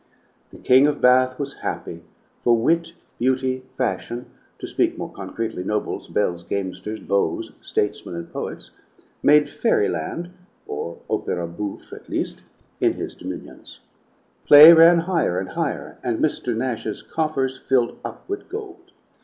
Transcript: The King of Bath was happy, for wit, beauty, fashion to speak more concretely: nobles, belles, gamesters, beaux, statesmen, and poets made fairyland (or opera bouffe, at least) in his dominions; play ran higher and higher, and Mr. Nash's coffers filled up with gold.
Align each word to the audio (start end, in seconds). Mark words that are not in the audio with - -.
The 0.49 0.57
King 0.57 0.87
of 0.87 0.99
Bath 0.99 1.37
was 1.37 1.59
happy, 1.61 2.01
for 2.43 2.57
wit, 2.57 2.93
beauty, 3.19 3.61
fashion 3.77 4.31
to 4.57 4.65
speak 4.65 4.97
more 4.97 5.11
concretely: 5.13 5.63
nobles, 5.63 6.07
belles, 6.07 6.41
gamesters, 6.43 6.99
beaux, 6.99 7.43
statesmen, 7.61 8.15
and 8.15 8.33
poets 8.33 8.71
made 9.21 9.47
fairyland 9.47 10.31
(or 10.65 10.97
opera 11.07 11.47
bouffe, 11.47 11.93
at 11.93 12.09
least) 12.09 12.41
in 12.79 12.93
his 12.93 13.13
dominions; 13.13 13.81
play 14.47 14.73
ran 14.73 15.01
higher 15.01 15.37
and 15.39 15.49
higher, 15.49 15.99
and 16.03 16.17
Mr. 16.17 16.57
Nash's 16.57 17.03
coffers 17.03 17.59
filled 17.59 17.99
up 18.03 18.27
with 18.27 18.49
gold. 18.49 18.93